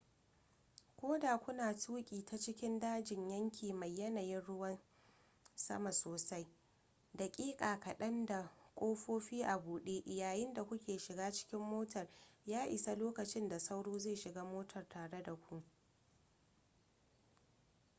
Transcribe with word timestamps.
ko 0.99 1.17
da 1.19 1.37
kuna 1.37 1.73
tuki 1.73 2.25
ta 2.25 2.37
cikin 2.37 2.79
dajin 2.79 3.29
yanki 3.29 3.73
mai 3.73 3.95
yanayin 3.97 4.41
ruwan 4.41 4.79
sama 5.55 5.91
sosai 5.91 6.47
daƙiƙa 7.15 7.79
kaɗan 7.79 8.25
da 8.25 8.51
ƙofofi 8.75 9.41
a 9.43 9.57
buɗe 9.57 10.03
yayin 10.05 10.53
da 10.53 10.63
ku 10.63 10.77
ke 10.79 10.97
shiga 10.99 11.31
cikin 11.31 11.59
motar 11.59 12.07
ya 12.45 12.65
isa 12.65 12.95
lokacin 12.95 13.47
da 13.49 13.59
sauro 13.59 13.97
zai 13.99 14.15
shiga 14.15 14.43
motar 14.43 14.89
tare 14.89 15.23
da 15.23 15.35
ku 15.35 15.63